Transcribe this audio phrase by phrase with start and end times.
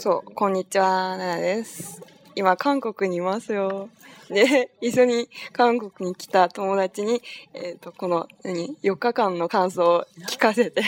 [0.00, 2.00] そう、こんにちは、ななです。
[2.36, 3.88] 今、韓国にいますよ。
[4.28, 7.20] で、 一緒に韓国に来た友達に、
[7.52, 10.82] えっ、と、この、何、4日間の感想を聞かせて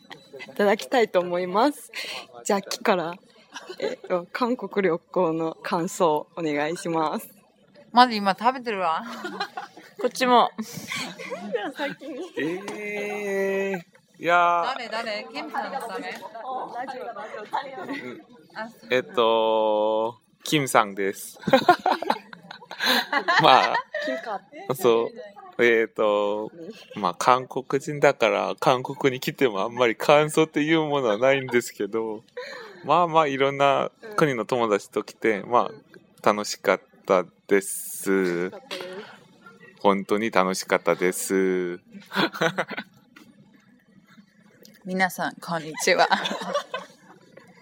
[0.48, 1.92] いただきたいと思います。
[2.44, 3.12] じゃあ、きから、
[3.78, 7.28] えっ、と、韓国旅行の感想お願いします。
[7.92, 9.02] まず今食べてるわ。
[10.00, 10.50] こっちも。
[11.76, 12.32] 先に。
[12.38, 15.26] ええいや誰誰？
[15.30, 16.08] ケンさんの誰？
[16.08, 18.35] あ、ー、
[18.90, 21.38] えっと、キムさんです。
[23.42, 23.76] まあ、
[24.74, 25.10] そ
[25.58, 25.64] う。
[25.64, 26.52] えっと、
[26.94, 32.22] まあ、韓国人だから、韓国に来てもあんまり感想っていうものはないんですけど、
[32.84, 35.70] まあまあ、いろんな国の友達と来て、ま
[36.22, 38.50] あ、楽しかったです。
[39.80, 41.80] 本当に楽しかったです。
[44.84, 46.06] 皆さん、こんにちは。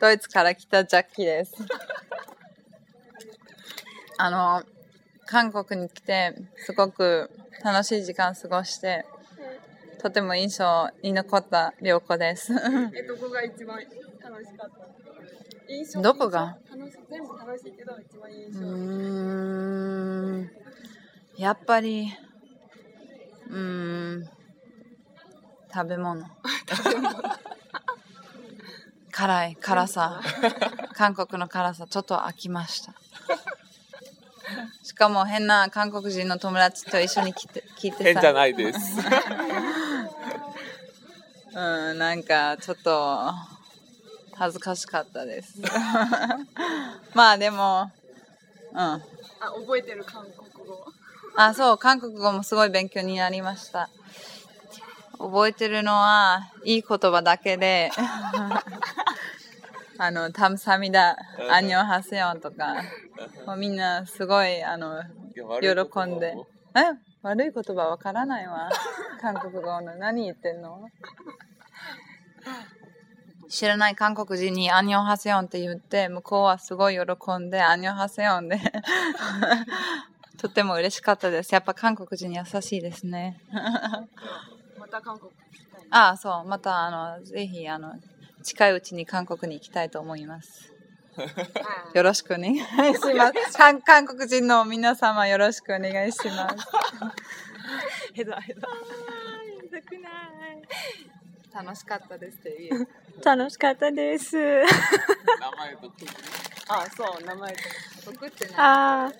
[0.00, 1.54] ドイツから来たジャッキーです。
[4.18, 4.62] あの、
[5.26, 7.30] 韓国に来て、すごく
[7.64, 9.04] 楽しい時間過ごして、
[10.00, 12.52] とても印象に残った旅行です。
[12.94, 13.78] え、どこが一番
[14.22, 14.76] 楽しかった？
[15.72, 16.56] 印象どこが？
[17.10, 18.60] 全部楽しいけど、一番印う象。
[18.60, 18.64] ー
[20.44, 20.50] ん
[21.36, 22.12] やっぱり、
[23.48, 24.28] うーん、
[25.72, 26.24] 食べ物。
[29.18, 30.20] 辛い、辛さ。
[30.94, 32.94] 韓国の辛さ、ちょっと飽きました。
[34.84, 38.78] しかも変な韓国人の友達と一緒に来て聞いてさ、変じゃないです。
[41.52, 43.32] うん、なんかちょっと
[44.36, 45.54] 恥ずかしかったです。
[47.12, 47.90] まあでも、
[48.70, 48.78] うん。
[48.78, 49.00] あ、
[49.40, 50.86] 覚えてる韓国語。
[51.34, 53.90] あ、そう、韓国語もすごい勉強になりました。
[55.18, 57.90] 覚えてるのは、いい言葉だけで、
[60.00, 61.16] あの、タムサミダ、
[61.50, 62.74] アンニョンハセヨンとか、
[63.46, 65.02] もうみんなすごい、あの、
[65.34, 66.36] 喜んで。
[66.76, 68.70] え悪い言葉わからないわ。
[69.20, 69.96] 韓国語の。
[69.96, 70.88] 何言ってんの？
[73.48, 78.60] 知らない韓国人にアンニョンハセヨンって言って、向こうはすごい喜んで、アンニョンハセヨンで、
[80.38, 81.52] とても嬉しかったです。
[81.52, 83.40] やっぱ韓国人優しいですね。
[84.78, 85.32] また韓国。
[85.90, 86.44] ああ、そう。
[86.48, 87.94] また、あの、ぜひ、あの、
[88.42, 90.72] 近いうちに韓国に行きたいと思います。
[91.94, 92.64] よろしくお願いし
[93.14, 93.56] ます。
[93.56, 96.66] 韓韓国人の皆様よろしくお願いします。
[98.14, 98.68] へだへだ。
[101.52, 102.88] 楽しかったですって言う。
[103.24, 104.36] 楽しかったです。
[104.36, 104.66] 名前
[105.76, 105.92] と
[106.68, 108.10] あ、そう、名前と。
[108.10, 108.54] 送ってない。
[108.58, 109.12] ああ、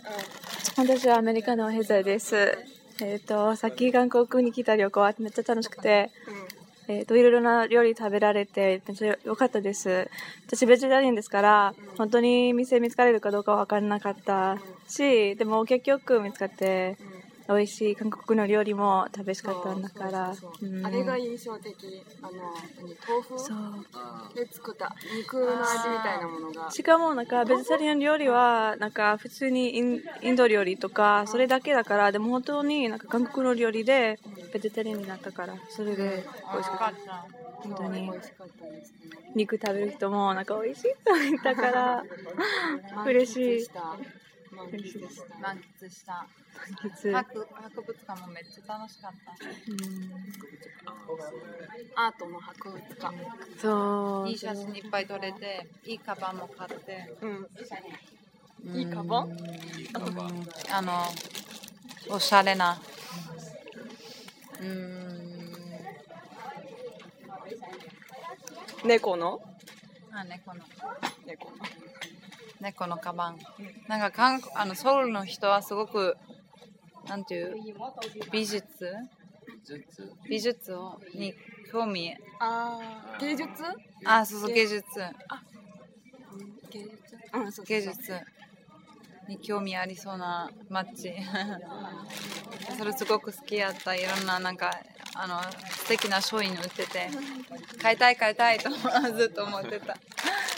[0.76, 2.56] 私はアメリカのヘザです。
[3.00, 6.10] えっ、と、さっき韓国に来た旅行はめっちゃ楽しくて、
[6.88, 10.08] えっ、と、いろいろな料理食べられて、めっちゃ良かったです。
[10.46, 14.56] 私、ベジタリアンですから、本当に店見つかれるかどうかわからなかった
[14.86, 16.96] し、でも結局見つかって、
[17.46, 20.34] 美味しい韓国の料理も食べしかったんだから。
[20.62, 21.74] うんあれが印象的。
[22.22, 23.88] あの、何豆腐そう。
[24.34, 26.70] で作った肉の味みたいなものが。
[26.70, 34.18] しかもなんかベジタリアン料理はなんか普通にインインド料理とかそれだけだからでも本当になんか韓国の料理で
[34.52, 37.26] ベジタリアンになったからそれで美味しかった
[37.62, 38.98] 本当に美味しかったですね。
[39.34, 42.04] 肉食べる人もなんか美味しいと言ったから
[43.04, 43.68] 嬉しい
[44.50, 45.26] 満喫した。
[45.40, 46.12] 満喫した。
[46.12, 46.26] 満
[46.82, 49.12] 喫博博物館もめっちゃ楽しかっ
[51.94, 52.02] た。
[52.02, 53.14] アートの博物館。
[53.60, 57.14] そういい写真いっぱい撮れて、いいカバンも買って。
[57.20, 57.46] うん。
[58.74, 59.36] いいカバン？
[60.72, 61.04] あの、
[62.10, 62.80] おしゃれな。
[64.60, 65.52] うーん。
[68.84, 69.40] 猫の？
[70.12, 70.60] あ、猫の。
[71.26, 71.56] 猫の。
[72.60, 73.38] 猫のカバン。
[73.88, 76.16] なんか韓国あのソウルの人はすごく、
[77.06, 77.54] なんていう、
[78.32, 78.66] 美術？
[80.28, 80.74] 美術？
[80.74, 81.34] をに
[81.70, 82.16] 興味。
[82.40, 83.50] あー、芸術？
[84.04, 84.84] あ、そうそう、芸術。
[86.70, 86.94] 芸術
[87.32, 88.12] うん、そう芸術
[89.28, 91.14] に興味ありそうな街。
[92.76, 93.94] それすごく好きやった。
[93.94, 94.70] いろんななんか、
[95.14, 97.10] あの、素敵な商品売ってて、
[97.80, 99.94] 買いたい買いたいとずっと思って た。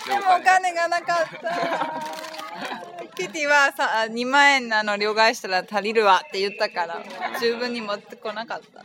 [0.07, 2.31] でもお金がなかった。
[3.17, 7.03] キティはさ2万円あの両替したら足りるわって言ったから
[7.41, 8.85] 十分に持ってこなかった。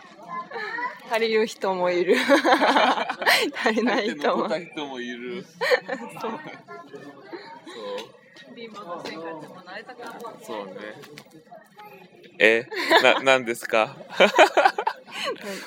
[1.09, 2.15] 足りる人もいる。
[3.63, 4.47] 足りない人も。
[4.47, 5.45] 人もいる。
[6.21, 6.39] そう。
[10.45, 10.74] そうね。
[12.38, 12.68] え、
[13.01, 13.95] な、なんですか？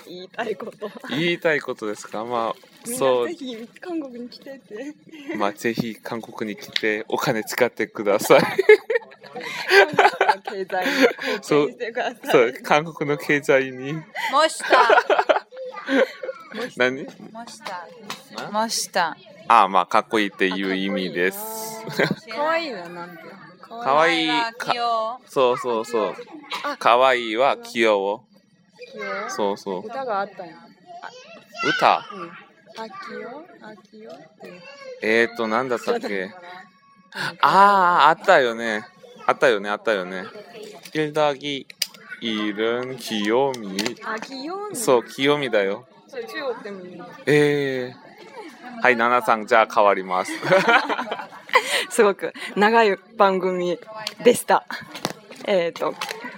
[0.06, 0.90] 言いたいこと。
[1.08, 2.22] 言いたいことですか？
[2.24, 4.94] まあ、そうなぜ、ひ韓国に来てって。
[5.36, 8.42] まあ、ぜひ韓国に来てお金使ってください。
[8.42, 8.50] 韓
[10.42, 10.92] 国の経済に
[11.40, 12.18] 貢献してください。
[12.30, 13.94] そう、韓国の経済に。
[13.94, 14.02] も
[14.48, 14.68] した。
[16.76, 18.50] 何マスター。
[18.52, 19.44] マスター。
[19.48, 21.38] ああ、まあ、かっこいいっていう意味です。
[22.32, 23.22] かわいいはなんて
[23.68, 24.28] かわいい。
[25.26, 26.14] そうそうそう。
[26.78, 28.24] かわいいは器用。
[29.28, 29.86] そうそう。
[29.86, 30.58] 歌があったやん。
[31.64, 34.12] 歌、うん、あきよあきよ
[35.02, 36.30] えっ、ー、と、なんだったっけ？
[37.40, 38.86] ああ、あったよね。
[39.26, 40.24] あったよね、あったよね。
[40.94, 41.66] いるだぎ、
[42.20, 43.76] いるん、きよみ。
[44.74, 45.86] そう、きよみだよ。
[47.26, 48.08] ええ
[48.82, 50.32] はい、ナナさん、じゃあ変わります。
[51.90, 53.78] すごく長い番組
[54.22, 54.64] でした。
[55.46, 55.94] えっ、と、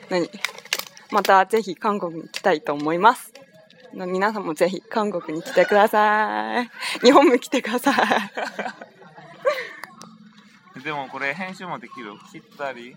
[0.08, 0.30] 何？
[1.10, 3.32] またぜひ韓国に来たいと思います。
[3.94, 6.70] の皆さんもぜひ韓国に来てください。
[7.02, 7.96] 日本も来てください。
[10.82, 12.12] でもこれ編集もできる？
[12.32, 12.96] 切ったり？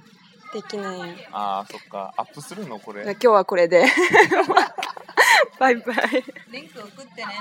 [0.53, 1.27] できない。
[1.31, 2.13] ああ、そっか。
[2.15, 3.13] アップするのこれ今。
[3.13, 3.85] 日はこれで。
[5.59, 6.23] バイバイ。
[6.51, 7.33] リンク送ってね。